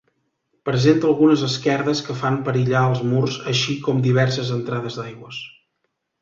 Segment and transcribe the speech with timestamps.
[0.67, 5.45] Presenta algunes esquerdes que fan perillar els murs així com diverses entrades d'aigües.